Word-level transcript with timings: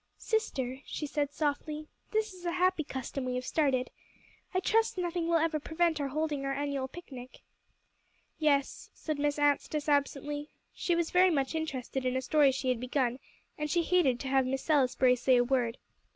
"Sister," 0.17 0.79
she 0.83 1.05
said 1.05 1.31
softly, 1.31 1.87
"this 2.09 2.33
is 2.33 2.43
a 2.43 2.53
happy 2.53 2.83
custom 2.83 3.23
we 3.23 3.35
have 3.35 3.45
started. 3.45 3.91
I 4.51 4.59
trust 4.59 4.97
nothing 4.97 5.27
will 5.27 5.37
ever 5.37 5.59
prevent 5.59 6.01
our 6.01 6.07
holding 6.07 6.43
our 6.43 6.55
annual 6.55 6.87
picnic." 6.87 7.41
"Yes," 8.39 8.89
said 8.95 9.19
Miss 9.19 9.37
Anstice 9.37 9.87
absently. 9.87 10.49
She 10.73 10.95
was 10.95 11.11
very 11.11 11.29
much 11.29 11.53
interested 11.53 12.03
in 12.03 12.17
a 12.17 12.21
story 12.23 12.51
she 12.51 12.69
had 12.69 12.79
begun, 12.79 13.19
and 13.59 13.69
she 13.69 13.83
hated 13.83 14.19
to 14.21 14.27
have 14.27 14.47
Miss 14.47 14.63
Salisbury 14.63 15.15
say 15.15 15.37
a 15.37 15.43
word. 15.43 15.77